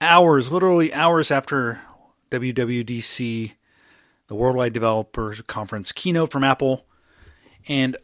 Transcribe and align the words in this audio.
hours, 0.00 0.50
literally 0.50 0.92
hours 0.92 1.30
after 1.30 1.80
WWDC, 2.30 3.52
the 4.28 4.34
Worldwide 4.34 4.72
Developers 4.72 5.40
Conference 5.42 5.92
keynote 5.92 6.30
from 6.30 6.44
Apple. 6.44 6.86
And 7.68 7.96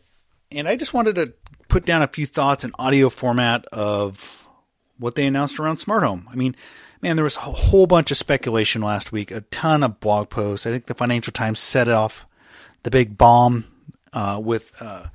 and 0.50 0.68
I 0.68 0.76
just 0.76 0.94
wanted 0.94 1.16
to 1.16 1.32
put 1.68 1.84
down 1.84 2.02
a 2.02 2.08
few 2.08 2.26
thoughts 2.26 2.64
in 2.64 2.72
audio 2.78 3.08
format 3.08 3.64
of 3.66 4.46
what 4.98 5.14
they 5.14 5.26
announced 5.26 5.58
around 5.58 5.78
smart 5.78 6.04
home. 6.04 6.28
I 6.30 6.36
mean, 6.36 6.54
man, 7.02 7.16
there 7.16 7.24
was 7.24 7.36
a 7.36 7.40
whole 7.40 7.86
bunch 7.86 8.10
of 8.10 8.16
speculation 8.16 8.82
last 8.82 9.12
week, 9.12 9.30
a 9.30 9.42
ton 9.42 9.82
of 9.82 10.00
blog 10.00 10.30
posts. 10.30 10.66
I 10.66 10.70
think 10.70 10.86
the 10.86 10.94
Financial 10.94 11.32
Times 11.32 11.58
set 11.58 11.88
off 11.88 12.26
the 12.82 12.90
big 12.90 13.18
bomb 13.18 13.64
uh, 14.12 14.40
with 14.42 14.72
uh, 14.80 15.06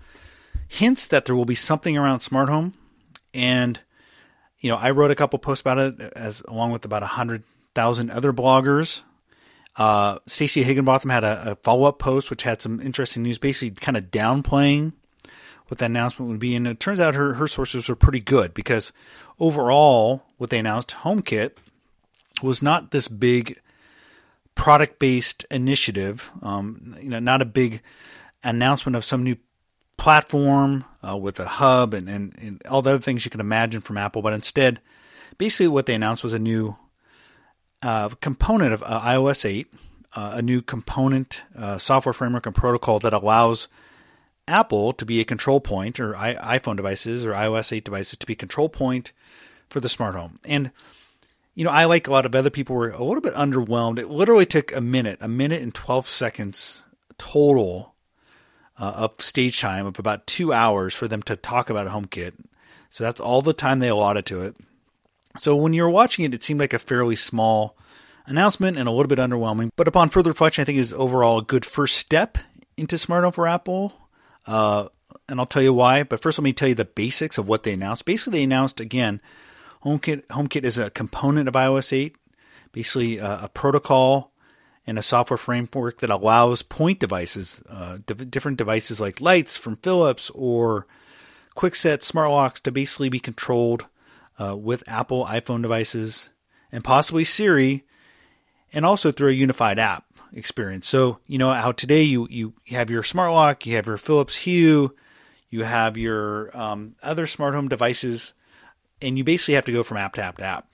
hints 0.67 1.07
that 1.07 1.25
there 1.25 1.35
will 1.35 1.45
be 1.45 1.55
something 1.55 1.97
around 1.97 2.19
smart 2.19 2.49
home. 2.49 2.73
And, 3.33 3.79
you 4.61 4.69
know, 4.69 4.77
I 4.77 4.91
wrote 4.91 5.11
a 5.11 5.15
couple 5.15 5.37
posts 5.39 5.61
about 5.61 5.77
it 5.77 5.99
as 6.15 6.41
along 6.47 6.71
with 6.71 6.85
about 6.85 7.03
a 7.03 7.07
hundred 7.07 7.43
thousand 7.75 8.11
other 8.11 8.31
bloggers. 8.31 9.01
Uh, 9.75 10.19
Stacey 10.27 10.63
Higginbotham 10.63 11.09
had 11.09 11.23
a, 11.23 11.51
a 11.51 11.55
follow 11.57 11.85
up 11.85 11.99
post 11.99 12.29
which 12.29 12.43
had 12.43 12.61
some 12.61 12.79
interesting 12.79 13.23
news, 13.23 13.37
basically 13.37 13.71
kind 13.71 13.97
of 13.97 14.11
downplaying 14.11 14.93
what 15.67 15.79
the 15.79 15.85
announcement 15.85 16.29
would 16.29 16.39
be. 16.39 16.55
And 16.55 16.67
it 16.67 16.79
turns 16.79 16.99
out 16.99 17.15
her, 17.15 17.33
her 17.33 17.47
sources 17.47 17.89
were 17.89 17.95
pretty 17.95 18.19
good 18.19 18.53
because 18.53 18.91
overall, 19.39 20.23
what 20.37 20.49
they 20.49 20.59
announced, 20.59 20.95
HomeKit, 21.03 21.51
was 22.43 22.61
not 22.61 22.91
this 22.91 23.07
big 23.07 23.59
product 24.53 24.99
based 24.99 25.45
initiative. 25.49 26.29
Um, 26.41 26.95
you 27.01 27.09
know, 27.09 27.19
not 27.19 27.41
a 27.41 27.45
big 27.45 27.81
announcement 28.43 28.95
of 28.95 29.05
some 29.05 29.23
new 29.23 29.37
platform 29.97 30.83
uh, 31.07 31.17
with 31.17 31.39
a 31.39 31.45
hub 31.45 31.93
and, 31.93 32.07
and, 32.07 32.35
and, 32.39 32.61
all 32.67 32.81
the 32.81 32.91
other 32.91 32.99
things 32.99 33.25
you 33.25 33.31
can 33.31 33.39
imagine 33.39 33.81
from 33.81 33.97
Apple, 33.97 34.21
but 34.21 34.33
instead, 34.33 34.79
basically 35.37 35.67
what 35.67 35.85
they 35.85 35.95
announced 35.95 36.23
was 36.23 36.33
a 36.33 36.39
new 36.39 36.75
uh, 37.81 38.09
component 38.21 38.73
of 38.73 38.83
uh, 38.83 39.01
iOS 39.01 39.45
8, 39.45 39.67
uh, 40.15 40.33
a 40.35 40.41
new 40.41 40.61
component, 40.61 41.43
uh, 41.57 41.77
software 41.77 42.13
framework, 42.13 42.45
and 42.45 42.55
protocol 42.55 42.99
that 42.99 43.13
allows 43.13 43.67
Apple 44.47 44.93
to 44.93 45.05
be 45.05 45.19
a 45.19 45.25
control 45.25 45.59
point, 45.59 45.99
or 45.99 46.15
I- 46.15 46.59
iPhone 46.59 46.77
devices 46.77 47.25
or 47.25 47.31
iOS 47.31 47.71
8 47.71 47.83
devices 47.83 48.17
to 48.19 48.27
be 48.27 48.35
control 48.35 48.69
point 48.69 49.11
for 49.69 49.79
the 49.79 49.89
smart 49.89 50.15
home. 50.15 50.39
And 50.45 50.71
you 51.53 51.65
know, 51.65 51.71
I 51.71 51.85
like 51.85 52.07
a 52.07 52.11
lot 52.11 52.25
of 52.25 52.33
other 52.33 52.49
people 52.49 52.75
were 52.75 52.89
a 52.89 53.03
little 53.03 53.21
bit 53.21 53.33
underwhelmed. 53.33 53.99
It 53.99 54.09
literally 54.09 54.45
took 54.45 54.73
a 54.75 54.81
minute, 54.81 55.17
a 55.21 55.27
minute 55.27 55.61
and 55.61 55.73
12 55.73 56.07
seconds 56.07 56.85
total 57.17 57.93
uh, 58.81 58.93
of 58.97 59.21
stage 59.21 59.61
time 59.61 59.85
of 59.85 59.99
about 59.99 60.25
two 60.25 60.51
hours 60.51 60.95
for 60.95 61.07
them 61.07 61.21
to 61.21 61.35
talk 61.35 61.69
about 61.69 61.87
HomeKit. 61.87 62.33
So 62.89 63.03
that's 63.03 63.21
all 63.21 63.43
the 63.43 63.53
time 63.53 63.77
they 63.77 63.89
allotted 63.89 64.25
to 64.25 64.41
it. 64.41 64.55
So 65.37 65.55
when 65.55 65.73
you 65.73 65.83
were 65.83 65.89
watching 65.89 66.25
it, 66.25 66.33
it 66.33 66.43
seemed 66.43 66.59
like 66.59 66.73
a 66.73 66.79
fairly 66.79 67.15
small 67.15 67.77
announcement 68.25 68.77
and 68.77 68.89
a 68.89 68.91
little 68.91 69.07
bit 69.07 69.19
underwhelming. 69.19 69.69
But 69.75 69.87
upon 69.87 70.09
further 70.09 70.31
reflection, 70.31 70.63
I 70.63 70.65
think 70.65 70.79
is 70.79 70.93
overall 70.93 71.37
a 71.37 71.43
good 71.43 71.63
first 71.63 71.97
step 71.97 72.39
into 72.75 72.97
smart 72.97 73.23
home 73.23 73.31
for 73.31 73.47
Apple. 73.47 73.93
Uh, 74.47 74.87
and 75.29 75.39
I'll 75.39 75.45
tell 75.45 75.61
you 75.61 75.73
why. 75.73 76.01
But 76.01 76.19
first, 76.19 76.39
let 76.39 76.43
me 76.43 76.51
tell 76.51 76.67
you 76.67 76.75
the 76.75 76.83
basics 76.83 77.37
of 77.37 77.47
what 77.47 77.61
they 77.61 77.73
announced. 77.73 78.05
Basically, 78.05 78.39
they 78.39 78.43
announced 78.45 78.79
again, 78.79 79.21
HomeKit. 79.85 80.25
HomeKit 80.27 80.63
is 80.63 80.79
a 80.79 80.89
component 80.89 81.47
of 81.47 81.53
iOS 81.53 81.93
8, 81.93 82.15
basically 82.71 83.19
a, 83.19 83.41
a 83.43 83.49
protocol 83.53 84.30
and 84.87 84.97
a 84.97 85.03
software 85.03 85.37
framework 85.37 85.99
that 85.99 86.09
allows 86.09 86.61
point 86.61 86.99
devices, 86.99 87.63
uh, 87.69 87.99
different 88.05 88.57
devices 88.57 88.99
like 88.99 89.21
lights 89.21 89.55
from 89.55 89.77
Philips 89.77 90.31
or 90.33 90.87
Kwikset 91.55 92.01
smart 92.01 92.31
locks 92.31 92.59
to 92.61 92.71
basically 92.71 93.09
be 93.09 93.19
controlled 93.19 93.85
uh, 94.39 94.55
with 94.57 94.83
Apple 94.87 95.25
iPhone 95.25 95.61
devices 95.61 96.29
and 96.71 96.83
possibly 96.83 97.23
Siri, 97.23 97.83
and 98.73 98.85
also 98.85 99.11
through 99.11 99.29
a 99.29 99.33
unified 99.33 99.77
app 99.77 100.05
experience. 100.33 100.87
So 100.87 101.19
you 101.27 101.37
know 101.37 101.51
how 101.51 101.73
today 101.73 102.03
you 102.03 102.27
you 102.29 102.53
have 102.69 102.89
your 102.89 103.03
smart 103.03 103.33
lock, 103.33 103.65
you 103.65 103.75
have 103.75 103.87
your 103.87 103.97
Philips 103.97 104.37
Hue, 104.37 104.95
you 105.49 105.63
have 105.63 105.97
your 105.97 106.55
um, 106.57 106.95
other 107.03 107.27
smart 107.27 107.53
home 107.53 107.67
devices, 107.67 108.33
and 109.01 109.17
you 109.17 109.23
basically 109.23 109.55
have 109.55 109.65
to 109.65 109.73
go 109.73 109.83
from 109.83 109.97
app 109.97 110.13
to 110.13 110.23
app 110.23 110.37
to 110.37 110.43
app. 110.43 110.67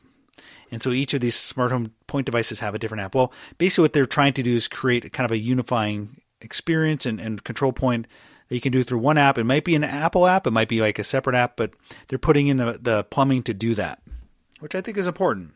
And 0.72 0.82
so 0.82 0.92
each 0.92 1.14
of 1.14 1.22
these 1.22 1.36
smart 1.36 1.72
home 1.72 1.94
point 2.08 2.26
devices 2.26 2.60
have 2.60 2.76
a 2.76 2.80
different 2.80 3.04
app. 3.04 3.16
Well, 3.16 3.32
basically 3.58 3.84
what 3.84 3.94
they're 3.94 4.06
trying 4.06 4.34
to 4.34 4.44
do 4.44 4.56
is 4.56 4.68
create 4.68 5.12
kind 5.14 5.26
of 5.26 5.32
a 5.32 5.38
unifying 5.38 6.22
experience 6.42 7.06
and, 7.06 7.20
and 7.20 7.44
control 7.44 7.72
point 7.72 8.08
that 8.48 8.56
you 8.56 8.62
can 8.62 8.72
do 8.72 8.84
through 8.84 9.00
one 9.00 9.18
app. 9.18 9.38
It 9.38 9.44
might 9.44 9.64
be 9.64 9.76
an 9.76 9.84
Apple 9.84 10.28
app, 10.28 10.48
it 10.48 10.52
might 10.52 10.70
be 10.70 10.82
like 10.82 11.00
a 11.00 11.04
separate 11.04 11.36
app, 11.36 11.58
but 11.58 11.74
they're 12.08 12.20
putting 12.20 12.48
in 12.48 12.58
the, 12.58 12.80
the 12.82 13.04
plumbing 13.06 13.44
to 13.44 13.54
do 13.54 13.76
that, 13.76 14.02
which 14.60 14.76
I 14.76 14.82
think 14.82 14.98
is 14.98 15.08
important. 15.08 15.52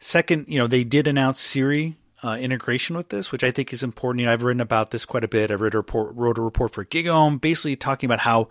Second, 0.00 0.46
you 0.48 0.58
know, 0.58 0.66
they 0.66 0.84
did 0.84 1.06
announce 1.06 1.40
Siri 1.40 1.96
uh, 2.22 2.36
integration 2.40 2.96
with 2.96 3.08
this, 3.08 3.30
which 3.30 3.44
I 3.44 3.50
think 3.50 3.72
is 3.72 3.82
important. 3.82 4.20
You 4.20 4.26
know, 4.26 4.32
I've 4.32 4.42
written 4.42 4.60
about 4.60 4.90
this 4.90 5.04
quite 5.04 5.24
a 5.24 5.28
bit. 5.28 5.50
I 5.50 5.54
wrote 5.54 5.74
a 5.74 5.78
report, 5.78 6.14
wrote 6.16 6.38
a 6.38 6.42
report 6.42 6.72
for 6.72 6.84
GigaOM, 6.84 7.40
basically 7.40 7.76
talking 7.76 8.08
about 8.08 8.20
how 8.20 8.48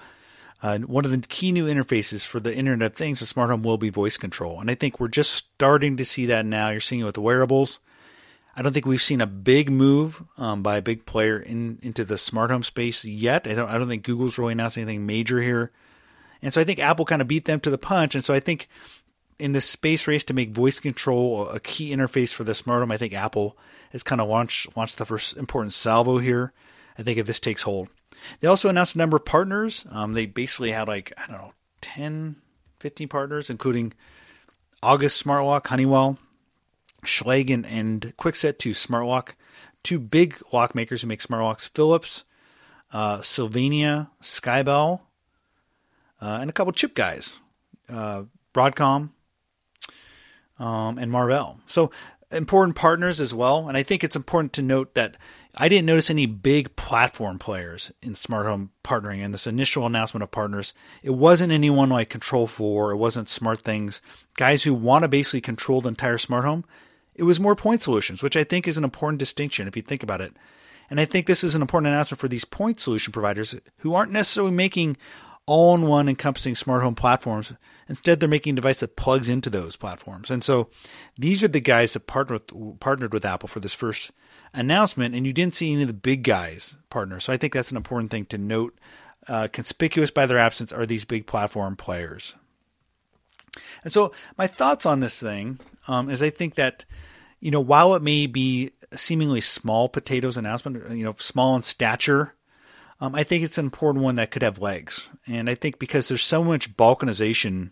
uh, 0.61 0.79
one 0.79 1.05
of 1.05 1.11
the 1.11 1.19
key 1.27 1.51
new 1.51 1.65
interfaces 1.65 2.25
for 2.25 2.39
the 2.39 2.55
Internet 2.55 2.91
of 2.91 2.95
Things, 2.95 3.19
the 3.19 3.25
smart 3.25 3.49
home, 3.49 3.63
will 3.63 3.77
be 3.77 3.89
voice 3.89 4.17
control, 4.17 4.59
and 4.59 4.69
I 4.69 4.75
think 4.75 4.99
we're 4.99 5.07
just 5.07 5.33
starting 5.33 5.97
to 5.97 6.05
see 6.05 6.27
that 6.27 6.45
now. 6.45 6.69
You're 6.69 6.79
seeing 6.79 7.01
it 7.01 7.05
with 7.05 7.15
the 7.15 7.21
wearables. 7.21 7.79
I 8.55 8.61
don't 8.61 8.73
think 8.73 8.85
we've 8.85 9.01
seen 9.01 9.21
a 9.21 9.27
big 9.27 9.71
move 9.71 10.23
um, 10.37 10.61
by 10.61 10.77
a 10.77 10.81
big 10.81 11.05
player 11.05 11.39
in 11.39 11.79
into 11.81 12.03
the 12.03 12.17
smart 12.17 12.51
home 12.51 12.63
space 12.63 13.03
yet. 13.05 13.47
I 13.47 13.55
don't. 13.55 13.69
I 13.69 13.77
don't 13.77 13.87
think 13.87 14.03
Google's 14.03 14.37
really 14.37 14.51
announced 14.51 14.77
anything 14.77 15.05
major 15.05 15.41
here, 15.41 15.71
and 16.41 16.53
so 16.53 16.61
I 16.61 16.63
think 16.63 16.79
Apple 16.79 17.05
kind 17.05 17.21
of 17.21 17.27
beat 17.27 17.45
them 17.45 17.59
to 17.61 17.69
the 17.69 17.77
punch. 17.77 18.13
And 18.13 18.23
so 18.23 18.33
I 18.33 18.39
think 18.39 18.67
in 19.39 19.53
this 19.53 19.65
space 19.65 20.05
race 20.05 20.23
to 20.25 20.33
make 20.35 20.51
voice 20.51 20.79
control 20.79 21.47
a 21.47 21.59
key 21.59 21.91
interface 21.91 22.31
for 22.31 22.43
the 22.43 22.53
smart 22.53 22.81
home, 22.81 22.91
I 22.91 22.97
think 22.97 23.13
Apple 23.13 23.57
has 23.91 24.03
kind 24.03 24.21
of 24.21 24.27
launched 24.27 24.77
launched 24.77 24.99
the 24.99 25.05
first 25.05 25.37
important 25.37 25.73
salvo 25.73 26.19
here. 26.19 26.53
I 26.99 27.03
think 27.03 27.17
if 27.17 27.25
this 27.25 27.39
takes 27.39 27.63
hold, 27.63 27.87
they 28.39 28.47
also 28.47 28.69
announced 28.69 28.95
a 28.95 28.97
number 28.97 29.17
of 29.17 29.25
partners. 29.25 29.85
Um, 29.91 30.13
they 30.13 30.25
basically 30.25 30.71
had 30.71 30.87
like 30.87 31.13
I 31.17 31.27
don't 31.27 31.37
know 31.37 31.53
10, 31.81 32.37
15 32.79 33.07
partners, 33.07 33.49
including 33.49 33.93
August 34.83 35.23
Smartlock, 35.23 35.67
Honeywell, 35.67 36.17
Schlage 37.05 37.53
and, 37.53 37.65
and 37.65 38.13
Kwikset 38.17 38.57
to 38.59 38.73
smart 38.73 39.05
lock. 39.05 39.35
Two 39.83 39.99
big 39.99 40.37
lock 40.51 40.75
makers 40.75 41.01
who 41.01 41.07
make 41.07 41.21
smart 41.21 41.43
locks 41.43 41.67
Philips, 41.67 42.23
uh, 42.93 43.21
Sylvania, 43.21 44.11
Skybell, 44.21 45.01
uh, 46.21 46.37
and 46.39 46.49
a 46.49 46.53
couple 46.53 46.71
chip 46.71 46.93
guys, 46.93 47.37
uh, 47.89 48.23
Broadcom, 48.53 49.11
um, 50.59 50.97
and 50.99 51.11
Marvell. 51.11 51.59
So 51.65 51.89
important 52.31 52.75
partners 52.75 53.19
as 53.19 53.33
well. 53.33 53.67
And 53.67 53.75
I 53.75 53.83
think 53.83 54.03
it's 54.03 54.15
important 54.15 54.53
to 54.53 54.61
note 54.61 54.93
that 54.93 55.17
I 55.55 55.67
didn't 55.67 55.85
notice 55.85 56.09
any 56.09 56.25
big 56.25 56.75
platform 56.75 57.37
players 57.37 57.91
in 58.01 58.15
smart 58.15 58.45
home 58.45 58.71
partnering 58.83 59.19
in 59.19 59.31
this 59.31 59.47
initial 59.47 59.85
announcement 59.85 60.23
of 60.23 60.31
partners. 60.31 60.73
It 61.03 61.11
wasn't 61.11 61.51
anyone 61.51 61.89
like 61.89 62.09
Control 62.09 62.47
4, 62.47 62.91
it 62.91 62.97
wasn't 62.97 63.27
Smart 63.27 63.59
Things, 63.59 64.01
guys 64.37 64.63
who 64.63 64.73
want 64.73 65.03
to 65.03 65.09
basically 65.09 65.41
control 65.41 65.81
the 65.81 65.89
entire 65.89 66.17
smart 66.17 66.45
home 66.45 66.63
it 67.15 67.23
was 67.23 67.39
more 67.39 67.55
point 67.55 67.81
solutions, 67.81 68.23
which 68.23 68.37
I 68.37 68.43
think 68.43 68.67
is 68.67 68.77
an 68.77 68.83
important 68.83 69.19
distinction 69.19 69.67
if 69.67 69.75
you 69.75 69.81
think 69.81 70.03
about 70.03 70.21
it. 70.21 70.33
And 70.89 70.99
I 70.99 71.05
think 71.05 71.25
this 71.25 71.43
is 71.43 71.55
an 71.55 71.61
important 71.61 71.93
announcement 71.93 72.19
for 72.19 72.27
these 72.27 72.45
point 72.45 72.79
solution 72.79 73.13
providers 73.13 73.55
who 73.77 73.93
aren't 73.93 74.11
necessarily 74.11 74.51
making 74.51 74.97
all 75.45 75.75
in 75.75 75.83
one 75.83 76.09
encompassing 76.09 76.55
smart 76.55 76.83
home 76.83 76.95
platforms. 76.95 77.53
Instead, 77.87 78.19
they're 78.19 78.29
making 78.29 78.53
a 78.53 78.55
device 78.55 78.79
that 78.81 78.95
plugs 78.95 79.29
into 79.29 79.49
those 79.49 79.75
platforms. 79.75 80.31
And 80.31 80.43
so 80.43 80.69
these 81.17 81.43
are 81.43 81.47
the 81.47 81.59
guys 81.59 81.93
that 81.93 82.07
partnered 82.07 82.51
with, 82.51 82.79
partnered 82.79 83.13
with 83.13 83.25
Apple 83.25 83.47
for 83.47 83.59
this 83.59 83.73
first 83.73 84.11
announcement, 84.53 85.15
and 85.15 85.25
you 85.25 85.33
didn't 85.33 85.55
see 85.55 85.71
any 85.71 85.83
of 85.83 85.87
the 85.87 85.93
big 85.93 86.23
guys 86.23 86.75
partner. 86.89 87.19
So 87.19 87.31
I 87.31 87.37
think 87.37 87.53
that's 87.53 87.71
an 87.71 87.77
important 87.77 88.11
thing 88.11 88.25
to 88.25 88.37
note. 88.37 88.77
Uh, 89.27 89.47
conspicuous 89.51 90.11
by 90.11 90.25
their 90.25 90.39
absence 90.39 90.71
are 90.71 90.85
these 90.85 91.05
big 91.05 91.27
platform 91.27 91.75
players. 91.75 92.35
And 93.83 93.93
so 93.93 94.13
my 94.37 94.47
thoughts 94.47 94.85
on 94.85 94.99
this 94.99 95.19
thing 95.19 95.59
um, 95.87 96.09
is 96.09 96.23
I 96.23 96.29
think 96.29 96.55
that 96.55 96.85
you 97.39 97.51
know 97.51 97.59
while 97.59 97.95
it 97.95 98.01
may 98.01 98.27
be 98.27 98.71
seemingly 98.93 99.41
small 99.41 99.89
potatoes 99.89 100.37
announcement, 100.37 100.91
you 100.97 101.03
know, 101.03 101.13
small 101.13 101.55
in 101.55 101.63
stature, 101.63 102.33
um, 102.99 103.15
I 103.15 103.23
think 103.23 103.43
it's 103.43 103.57
an 103.57 103.65
important 103.65 104.03
one 104.03 104.15
that 104.15 104.31
could 104.31 104.43
have 104.43 104.59
legs. 104.59 105.07
And 105.27 105.49
I 105.49 105.55
think 105.55 105.79
because 105.79 106.07
there's 106.07 106.23
so 106.23 106.43
much 106.43 106.75
balkanization 106.75 107.71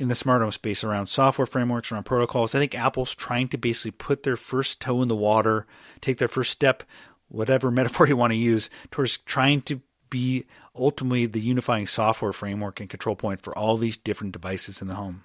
in 0.00 0.08
the 0.08 0.14
smart 0.14 0.40
home 0.40 0.50
space 0.50 0.82
around 0.82 1.06
software 1.06 1.46
frameworks, 1.46 1.92
around 1.92 2.04
protocols. 2.04 2.54
I 2.54 2.58
think 2.58 2.74
Apple's 2.74 3.14
trying 3.14 3.48
to 3.48 3.58
basically 3.58 3.90
put 3.90 4.22
their 4.22 4.36
first 4.36 4.80
toe 4.80 5.02
in 5.02 5.08
the 5.08 5.14
water, 5.14 5.66
take 6.00 6.16
their 6.16 6.26
first 6.26 6.50
step, 6.50 6.82
whatever 7.28 7.70
metaphor 7.70 8.08
you 8.08 8.16
want 8.16 8.32
to 8.32 8.36
use, 8.36 8.70
towards 8.90 9.18
trying 9.18 9.60
to 9.62 9.82
be 10.08 10.46
ultimately 10.74 11.26
the 11.26 11.40
unifying 11.40 11.86
software 11.86 12.32
framework 12.32 12.80
and 12.80 12.88
control 12.88 13.14
point 13.14 13.42
for 13.42 13.56
all 13.56 13.76
these 13.76 13.98
different 13.98 14.32
devices 14.32 14.80
in 14.80 14.88
the 14.88 14.94
home. 14.94 15.22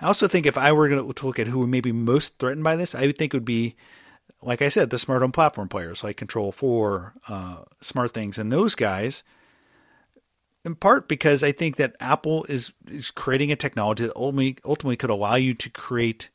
I 0.00 0.06
also 0.06 0.28
think 0.28 0.46
if 0.46 0.56
I 0.56 0.72
were 0.72 0.88
to 0.88 1.02
look 1.02 1.38
at 1.40 1.48
who 1.48 1.66
may 1.66 1.80
be 1.80 1.92
most 1.92 2.38
threatened 2.38 2.62
by 2.62 2.76
this, 2.76 2.94
I 2.94 3.06
would 3.06 3.18
think 3.18 3.34
it 3.34 3.36
would 3.36 3.44
be, 3.44 3.74
like 4.40 4.62
I 4.62 4.68
said, 4.68 4.90
the 4.90 4.98
smart 5.00 5.22
home 5.22 5.32
platform 5.32 5.68
players 5.68 6.04
like 6.04 6.16
Control 6.16 6.52
4, 6.52 7.14
uh, 7.28 7.64
SmartThings, 7.82 8.38
and 8.38 8.52
those 8.52 8.76
guys– 8.76 9.24
in 10.66 10.74
part 10.74 11.08
because 11.08 11.42
I 11.42 11.52
think 11.52 11.76
that 11.76 11.94
Apple 12.00 12.44
is 12.48 12.72
is 12.88 13.10
creating 13.10 13.52
a 13.52 13.56
technology 13.56 14.04
that 14.04 14.16
ultimately 14.16 14.58
ultimately 14.64 14.96
could 14.96 15.10
allow 15.10 15.36
you 15.36 15.54
to 15.54 15.70
create 15.70 16.28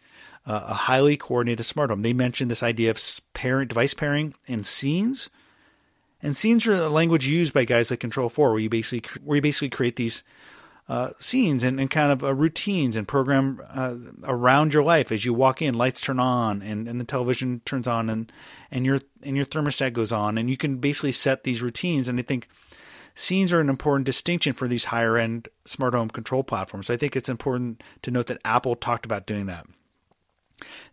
uh, 0.47 0.63
a 0.69 0.73
highly 0.73 1.17
coordinated 1.17 1.65
smart 1.65 1.89
home. 1.89 2.01
They 2.01 2.13
mentioned 2.13 2.49
this 2.49 2.63
idea 2.63 2.89
of 2.89 2.99
parent 3.33 3.69
device 3.69 3.93
pairing 3.93 4.33
and 4.47 4.65
scenes, 4.65 5.29
and 6.23 6.35
scenes 6.35 6.65
are 6.65 6.75
a 6.75 6.89
language 6.89 7.27
used 7.27 7.53
by 7.53 7.65
guys 7.65 7.91
like 7.91 7.99
Control 7.99 8.29
Four, 8.29 8.51
where 8.51 8.59
you 8.59 8.69
basically 8.69 9.21
where 9.23 9.35
you 9.35 9.41
basically 9.41 9.69
create 9.69 9.97
these 9.97 10.23
uh, 10.89 11.09
scenes 11.19 11.63
and, 11.63 11.79
and, 11.79 11.89
kind 11.89 12.11
of 12.11 12.23
uh, 12.23 12.33
routines 12.33 12.95
and 12.95 13.07
program 13.07 13.61
uh, 13.69 13.95
around 14.25 14.73
your 14.73 14.83
life 14.83 15.11
as 15.11 15.23
you 15.23 15.33
walk 15.33 15.61
in. 15.61 15.73
Lights 15.73 16.01
turn 16.01 16.19
on 16.19 16.61
and, 16.61 16.87
and 16.87 16.99
the 16.99 17.05
television 17.05 17.61
turns 17.63 17.87
on 17.87 18.09
and 18.09 18.29
and 18.71 18.85
your 18.85 18.99
and 19.23 19.37
your 19.37 19.45
thermostat 19.45 19.93
goes 19.93 20.11
on, 20.11 20.37
and 20.37 20.49
you 20.49 20.57
can 20.57 20.77
basically 20.77 21.11
set 21.11 21.43
these 21.43 21.61
routines. 21.61 22.07
And 22.07 22.17
I 22.17 22.23
think 22.23 22.47
scenes 23.15 23.53
are 23.53 23.59
an 23.59 23.69
important 23.69 24.05
distinction 24.05 24.53
for 24.53 24.67
these 24.67 24.85
higher 24.85 25.17
end 25.17 25.47
smart 25.65 25.93
home 25.93 26.09
control 26.09 26.43
platforms. 26.43 26.89
I 26.89 26.97
think 26.97 27.15
it's 27.15 27.29
important 27.29 27.83
to 28.01 28.11
note 28.11 28.27
that 28.27 28.41
Apple 28.45 28.75
talked 28.75 29.05
about 29.05 29.25
doing 29.25 29.45
that. 29.47 29.65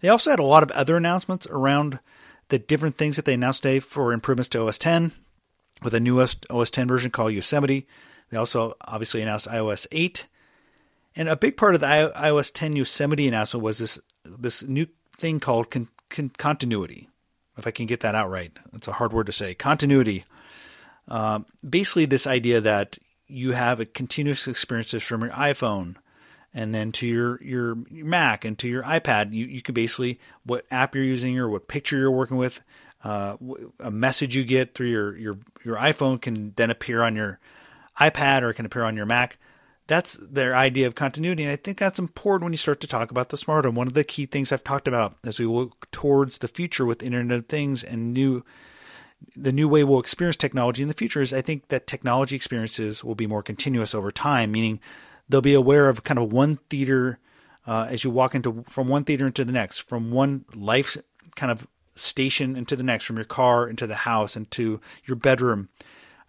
They 0.01 0.09
also 0.09 0.31
had 0.31 0.39
a 0.39 0.45
lot 0.45 0.63
of 0.63 0.71
other 0.73 0.97
announcements 0.97 1.47
around 1.47 1.99
the 2.49 2.59
different 2.59 2.97
things 2.97 3.17
that 3.17 3.25
they 3.25 3.35
announced 3.35 3.63
today 3.63 3.81
for 3.81 4.13
improvements 4.13 4.49
to 4.51 4.67
OS 4.67 4.79
10 4.79 5.13
with 5.83 5.95
a 5.95 6.01
new 6.01 6.21
OS 6.21 6.71
10 6.71 6.89
version 6.89 7.11
called 7.11 7.33
Yosemite. 7.33 7.87
They 8.31 8.37
also 8.37 8.75
obviously 8.81 9.23
announced 9.23 9.49
iOS 9.49 9.87
8. 9.93 10.27
And 11.17 11.29
a 11.29 11.37
big 11.37 11.57
part 11.57 11.75
of 11.75 11.81
the 11.81 12.13
iOS 12.17 12.51
10 12.53 12.77
Yosemite 12.77 13.29
announcement 13.29 13.63
was 13.63 13.79
this 13.79 13.99
this 14.25 14.63
new 14.63 14.87
thing 15.17 15.41
called 15.41 15.71
con- 15.71 15.89
con- 16.11 16.33
continuity. 16.37 17.09
If 17.57 17.67
I 17.67 17.71
can 17.71 17.87
get 17.87 18.01
that 18.01 18.15
out 18.15 18.31
right, 18.31 18.53
it's 18.73 18.89
a 18.89 18.93
hard 18.93 19.13
word 19.13 19.27
to 19.27 19.33
say. 19.33 19.55
Continuity 19.55 20.25
um, 21.09 21.47
basically, 21.69 22.05
this 22.05 22.27
idea 22.27 22.61
that 22.61 22.99
you 23.27 23.53
have 23.53 23.81
a 23.81 23.87
continuous 23.87 24.47
experiences 24.47 25.03
from 25.03 25.23
your 25.23 25.31
iPhone 25.31 25.97
and 26.55 26.75
then 26.75 26.93
to 26.93 27.07
your, 27.07 27.43
your 27.43 27.77
Mac 27.91 28.45
and 28.45 28.59
to 28.59 28.69
your 28.69 28.83
iPad. 28.83 29.33
You, 29.33 29.47
you 29.47 29.63
can 29.63 29.75
basically, 29.75 30.19
what 30.45 30.65
app 30.71 30.95
you're 30.95 31.05
using 31.05 31.39
or 31.39 31.49
what 31.49 31.69
picture 31.69 31.99
you're 31.99 32.11
working 32.11 32.37
with, 32.37 32.63
uh, 33.05 33.37
a 33.81 33.91
message 33.91 34.35
you 34.35 34.45
get 34.45 34.75
through 34.75 34.89
your, 34.89 35.17
your, 35.17 35.39
your 35.65 35.77
iPhone 35.77 36.21
can 36.21 36.53
then 36.57 36.71
appear 36.71 37.03
on 37.03 37.17
your 37.17 37.39
iPad 38.01 38.43
or 38.43 38.51
it 38.51 38.55
can 38.55 38.67
appear 38.67 38.83
on 38.83 38.97
your 38.97 39.07
Mac. 39.07 39.39
That's 39.87 40.15
their 40.15 40.55
idea 40.55 40.87
of 40.87 40.95
continuity. 40.95 41.45
And 41.45 41.53
I 41.53 41.57
think 41.57 41.79
that's 41.79 41.99
important 41.99 42.45
when 42.45 42.53
you 42.53 42.59
start 42.59 42.81
to 42.81 42.87
talk 42.87 43.11
about 43.11 43.31
the 43.31 43.37
smart 43.37 43.65
home. 43.65 43.75
One 43.75 43.87
of 43.87 43.95
the 43.95 44.05
key 44.05 44.27
things 44.27 44.53
I've 44.53 44.65
talked 44.65 44.89
about 44.89 45.17
as 45.25 45.39
we 45.39 45.47
look 45.47 45.91
towards 45.91 46.39
the 46.39 46.49
future 46.49 46.85
with 46.85 47.03
Internet 47.03 47.39
of 47.39 47.47
Things 47.47 47.83
and 47.83 48.13
new 48.13 48.45
the 49.37 49.53
new 49.53 49.69
way 49.69 49.85
we'll 49.85 50.01
experience 50.01 50.37
technology 50.37 50.83
in 50.83 50.89
the 50.89 50.95
future 50.95 51.21
is 51.21 51.33
I 51.33 51.43
think 51.43 51.69
that 51.69 51.87
technology 51.87 52.37
experiences 52.37 53.03
will 53.03 53.15
be 53.15 53.27
more 53.27 53.43
continuous 53.43 53.95
over 53.95 54.11
time, 54.11 54.53
meaning 54.53 54.81
they'll 55.29 55.41
be 55.41 55.55
aware 55.55 55.89
of 55.89 56.05
kind 56.05 56.19
of 56.19 56.33
one 56.33 56.57
theater 56.71 57.19
uh, 57.67 57.87
as 57.91 58.05
you 58.05 58.11
walk 58.11 58.35
into 58.35 58.65
from 58.69 58.89
one 58.89 59.05
theater 59.05 59.27
into 59.27 59.45
the 59.45 59.53
next, 59.53 59.81
from 59.81 60.11
one 60.11 60.45
life 60.55 60.97
kind 61.37 61.53
of 61.53 61.67
station 61.95 62.57
into 62.57 62.77
the 62.77 62.83
next, 62.83 63.05
from 63.05 63.17
your 63.17 63.25
car 63.25 63.69
into 63.69 63.87
the 63.87 63.95
house 63.95 64.37
into 64.37 64.81
your 65.05 65.17
bedroom. 65.17 65.69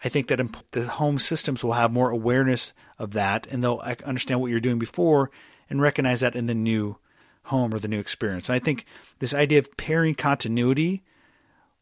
I 0.04 0.10
think 0.10 0.28
that 0.28 0.40
the 0.72 0.88
home 0.88 1.20
systems 1.20 1.64
will 1.64 1.74
have 1.74 1.92
more 1.92 2.10
awareness 2.10 2.74
of 2.98 3.12
that, 3.12 3.48
and 3.48 3.64
they'll 3.64 3.84
understand 4.06 4.42
what 4.42 4.50
you're 4.50 4.60
doing 4.60 4.80
before 4.80 5.30
and 5.70 5.82
recognize 5.82 6.22
that 6.22 6.36
in 6.36 6.48
the 6.48 6.56
new 6.56 6.98
home 7.44 7.74
or 7.74 7.80
the 7.80 7.88
new 7.88 8.00
experience. 8.00 8.50
And 8.50 8.56
I 8.56 8.60
think 8.60 8.86
this 9.20 9.34
idea 9.34 9.60
of 9.60 9.76
pairing 9.78 10.16
continuity 10.16 11.04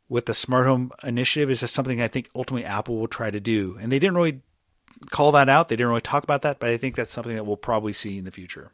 with 0.09 0.25
the 0.25 0.33
smart 0.33 0.67
home 0.67 0.91
initiative 1.03 1.49
is 1.49 1.59
something 1.69 2.01
I 2.01 2.07
think 2.07 2.29
ultimately 2.35 2.65
Apple 2.65 2.97
will 2.97 3.07
try 3.07 3.29
to 3.29 3.39
do. 3.39 3.77
And 3.79 3.91
they 3.91 3.99
didn't 3.99 4.15
really 4.15 4.41
call 5.09 5.31
that 5.33 5.49
out. 5.49 5.69
They 5.69 5.75
didn't 5.75 5.89
really 5.89 6.01
talk 6.01 6.23
about 6.23 6.41
that, 6.43 6.59
but 6.59 6.69
I 6.69 6.77
think 6.77 6.95
that's 6.95 7.11
something 7.11 7.35
that 7.35 7.45
we'll 7.45 7.57
probably 7.57 7.93
see 7.93 8.17
in 8.17 8.23
the 8.23 8.31
future. 8.31 8.71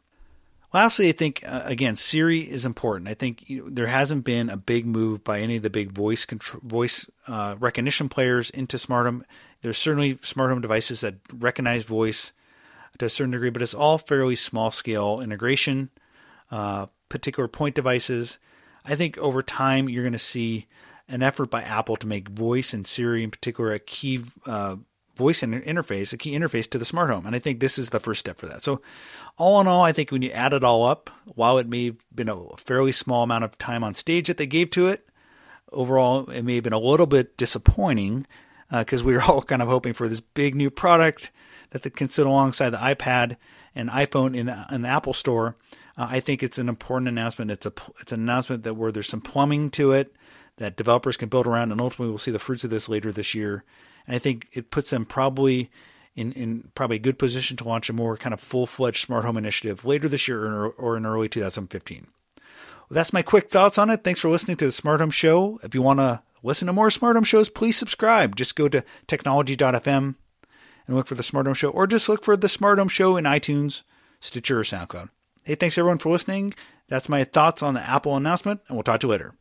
Lastly, 0.72 1.08
I 1.08 1.12
think 1.12 1.44
uh, 1.46 1.62
again 1.64 1.94
Siri 1.94 2.40
is 2.40 2.66
important. 2.66 3.08
I 3.08 3.14
think 3.14 3.48
you 3.48 3.62
know, 3.62 3.70
there 3.70 3.86
hasn't 3.86 4.24
been 4.24 4.50
a 4.50 4.56
big 4.56 4.86
move 4.86 5.22
by 5.22 5.40
any 5.40 5.56
of 5.56 5.62
the 5.62 5.70
big 5.70 5.92
voice 5.92 6.26
voice 6.64 7.08
uh, 7.28 7.54
recognition 7.60 8.08
players 8.08 8.50
into 8.50 8.76
smart 8.76 9.06
home. 9.06 9.24
There's 9.62 9.78
certainly 9.78 10.18
smart 10.22 10.50
home 10.50 10.60
devices 10.60 11.02
that 11.02 11.14
recognize 11.32 11.84
voice 11.84 12.32
to 12.98 13.04
a 13.04 13.08
certain 13.08 13.30
degree, 13.30 13.50
but 13.50 13.62
it's 13.62 13.74
all 13.74 13.98
fairly 13.98 14.34
small 14.34 14.72
scale 14.72 15.20
integration, 15.20 15.90
uh, 16.50 16.86
particular 17.08 17.46
point 17.46 17.76
devices. 17.76 18.38
I 18.84 18.96
think 18.96 19.16
over 19.18 19.42
time 19.42 19.88
you're 19.88 20.02
going 20.02 20.12
to 20.12 20.18
see 20.18 20.66
an 21.08 21.22
effort 21.22 21.50
by 21.50 21.62
Apple 21.62 21.96
to 21.96 22.06
make 22.06 22.28
voice 22.28 22.72
and 22.72 22.86
Siri 22.86 23.22
in 23.22 23.30
particular 23.30 23.72
a 23.72 23.78
key 23.78 24.24
uh, 24.46 24.76
voice 25.16 25.42
interface, 25.42 26.12
a 26.12 26.16
key 26.16 26.32
interface 26.32 26.68
to 26.70 26.78
the 26.78 26.84
smart 26.84 27.10
home. 27.10 27.26
And 27.26 27.36
I 27.36 27.38
think 27.38 27.60
this 27.60 27.78
is 27.78 27.90
the 27.90 28.00
first 28.00 28.20
step 28.20 28.38
for 28.38 28.46
that. 28.46 28.62
So, 28.62 28.80
all 29.36 29.60
in 29.60 29.66
all, 29.66 29.82
I 29.82 29.92
think 29.92 30.10
when 30.10 30.22
you 30.22 30.30
add 30.30 30.52
it 30.52 30.64
all 30.64 30.84
up, 30.84 31.10
while 31.26 31.58
it 31.58 31.68
may 31.68 31.86
have 31.86 31.96
been 32.14 32.28
a 32.28 32.56
fairly 32.56 32.92
small 32.92 33.22
amount 33.22 33.44
of 33.44 33.58
time 33.58 33.82
on 33.84 33.94
stage 33.94 34.28
that 34.28 34.36
they 34.36 34.46
gave 34.46 34.70
to 34.70 34.86
it, 34.86 35.08
overall, 35.72 36.28
it 36.30 36.42
may 36.42 36.56
have 36.56 36.64
been 36.64 36.72
a 36.72 36.78
little 36.78 37.06
bit 37.06 37.36
disappointing 37.36 38.26
because 38.70 39.02
uh, 39.02 39.04
we 39.04 39.14
were 39.14 39.22
all 39.22 39.42
kind 39.42 39.62
of 39.62 39.68
hoping 39.68 39.92
for 39.92 40.08
this 40.08 40.20
big 40.20 40.54
new 40.54 40.70
product 40.70 41.30
that 41.70 41.96
can 41.96 42.08
sit 42.08 42.26
alongside 42.26 42.70
the 42.70 42.78
iPad 42.78 43.36
and 43.74 43.90
iPhone 43.90 44.36
in 44.36 44.46
the, 44.46 44.66
in 44.70 44.82
the 44.82 44.88
Apple 44.88 45.12
Store. 45.12 45.56
Uh, 45.96 46.06
I 46.10 46.20
think 46.20 46.42
it's 46.42 46.58
an 46.58 46.68
important 46.68 47.08
announcement. 47.08 47.50
It's 47.50 47.66
a 47.66 47.72
it's 48.00 48.12
an 48.12 48.20
announcement 48.20 48.64
that 48.64 48.74
where 48.74 48.92
there's 48.92 49.08
some 49.08 49.20
plumbing 49.20 49.70
to 49.70 49.92
it 49.92 50.14
that 50.56 50.76
developers 50.76 51.16
can 51.16 51.28
build 51.28 51.46
around, 51.46 51.72
and 51.72 51.80
ultimately 51.80 52.08
we'll 52.08 52.18
see 52.18 52.30
the 52.30 52.38
fruits 52.38 52.64
of 52.64 52.70
this 52.70 52.88
later 52.88 53.10
this 53.12 53.34
year. 53.34 53.64
And 54.06 54.14
I 54.14 54.18
think 54.18 54.48
it 54.52 54.70
puts 54.70 54.90
them 54.90 55.04
probably 55.04 55.70
in, 56.14 56.32
in 56.32 56.70
probably 56.74 56.96
a 56.96 57.00
good 57.00 57.18
position 57.18 57.56
to 57.56 57.68
launch 57.68 57.90
a 57.90 57.92
more 57.92 58.16
kind 58.16 58.32
of 58.32 58.40
full 58.40 58.66
fledged 58.66 59.04
smart 59.04 59.24
home 59.24 59.36
initiative 59.36 59.84
later 59.84 60.08
this 60.08 60.28
year 60.28 60.44
or, 60.44 60.68
or 60.70 60.96
in 60.96 61.06
early 61.06 61.28
2015. 61.28 62.06
Well, 62.36 62.94
that's 62.94 63.12
my 63.12 63.22
quick 63.22 63.50
thoughts 63.50 63.78
on 63.78 63.90
it. 63.90 64.04
Thanks 64.04 64.20
for 64.20 64.28
listening 64.28 64.56
to 64.58 64.66
the 64.66 64.72
Smart 64.72 65.00
Home 65.00 65.10
Show. 65.10 65.58
If 65.64 65.74
you 65.74 65.82
want 65.82 66.00
to 66.00 66.22
listen 66.42 66.66
to 66.66 66.72
more 66.72 66.90
Smart 66.90 67.16
Home 67.16 67.24
shows, 67.24 67.48
please 67.48 67.76
subscribe. 67.76 68.36
Just 68.36 68.56
go 68.56 68.68
to 68.68 68.84
technology.fm 69.06 70.14
and 70.86 70.96
look 70.96 71.06
for 71.06 71.14
the 71.14 71.22
Smart 71.22 71.46
Home 71.46 71.54
Show, 71.54 71.70
or 71.70 71.86
just 71.86 72.08
look 72.08 72.22
for 72.22 72.36
the 72.36 72.48
Smart 72.48 72.78
Home 72.78 72.88
Show 72.88 73.16
in 73.16 73.24
iTunes, 73.24 73.82
Stitcher, 74.20 74.60
or 74.60 74.64
SoundCloud. 74.64 75.08
Hey, 75.44 75.54
thanks 75.54 75.78
everyone 75.78 75.98
for 75.98 76.12
listening. 76.12 76.54
That's 76.88 77.08
my 77.08 77.24
thoughts 77.24 77.62
on 77.62 77.74
the 77.74 77.80
Apple 77.80 78.16
announcement, 78.16 78.60
and 78.68 78.76
we'll 78.76 78.82
talk 78.82 79.00
to 79.00 79.06
you 79.06 79.10
later. 79.10 79.34